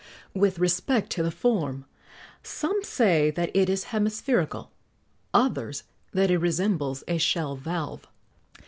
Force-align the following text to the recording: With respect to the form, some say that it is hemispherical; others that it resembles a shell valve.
With 0.33 0.57
respect 0.57 1.11
to 1.11 1.21
the 1.21 1.29
form, 1.29 1.85
some 2.41 2.81
say 2.81 3.29
that 3.29 3.51
it 3.53 3.69
is 3.69 3.89
hemispherical; 3.93 4.71
others 5.31 5.83
that 6.11 6.31
it 6.31 6.39
resembles 6.39 7.03
a 7.07 7.19
shell 7.19 7.55
valve. 7.55 8.07